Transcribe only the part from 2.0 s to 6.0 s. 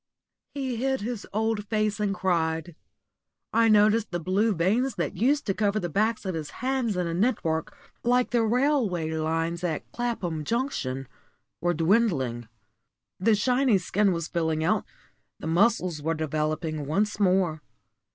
cried. I noticed the blue veins that used to cover the